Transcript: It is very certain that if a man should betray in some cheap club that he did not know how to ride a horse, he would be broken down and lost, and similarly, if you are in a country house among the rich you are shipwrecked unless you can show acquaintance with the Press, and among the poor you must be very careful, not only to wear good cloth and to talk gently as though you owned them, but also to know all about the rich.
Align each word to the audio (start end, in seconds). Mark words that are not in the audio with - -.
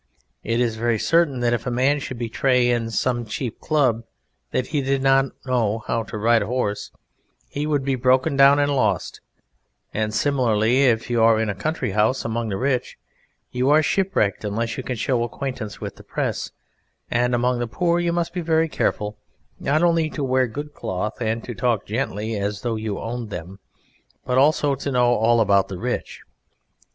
It 0.43 0.59
is 0.59 0.77
very 0.77 0.97
certain 0.97 1.41
that 1.41 1.53
if 1.53 1.67
a 1.67 1.69
man 1.69 1.99
should 1.99 2.17
betray 2.17 2.71
in 2.71 2.89
some 2.89 3.23
cheap 3.23 3.59
club 3.59 4.03
that 4.49 4.65
he 4.69 4.81
did 4.81 5.03
not 5.03 5.25
know 5.45 5.83
how 5.85 6.01
to 6.01 6.17
ride 6.17 6.41
a 6.41 6.47
horse, 6.47 6.89
he 7.47 7.67
would 7.67 7.85
be 7.85 7.93
broken 7.93 8.35
down 8.35 8.57
and 8.57 8.75
lost, 8.75 9.21
and 9.93 10.11
similarly, 10.11 10.85
if 10.85 11.11
you 11.11 11.21
are 11.21 11.39
in 11.39 11.51
a 11.51 11.53
country 11.53 11.91
house 11.91 12.25
among 12.25 12.49
the 12.49 12.57
rich 12.57 12.97
you 13.51 13.69
are 13.69 13.83
shipwrecked 13.83 14.43
unless 14.43 14.75
you 14.75 14.81
can 14.81 14.95
show 14.95 15.21
acquaintance 15.21 15.79
with 15.79 15.97
the 15.97 16.03
Press, 16.03 16.49
and 17.11 17.35
among 17.35 17.59
the 17.59 17.67
poor 17.67 17.99
you 17.99 18.11
must 18.11 18.33
be 18.33 18.41
very 18.41 18.67
careful, 18.69 19.19
not 19.59 19.83
only 19.83 20.09
to 20.09 20.23
wear 20.23 20.47
good 20.47 20.73
cloth 20.73 21.21
and 21.21 21.43
to 21.43 21.53
talk 21.53 21.85
gently 21.85 22.35
as 22.35 22.61
though 22.61 22.73
you 22.75 22.97
owned 22.97 23.29
them, 23.29 23.59
but 24.25 24.39
also 24.39 24.73
to 24.73 24.91
know 24.91 25.13
all 25.13 25.39
about 25.39 25.67
the 25.67 25.77
rich. 25.77 26.23